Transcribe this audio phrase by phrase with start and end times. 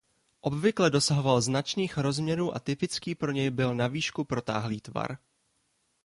[0.41, 5.17] Obvykle dosahoval značných rozměrů a typický pro něj byl na výšku protáhlý tvar.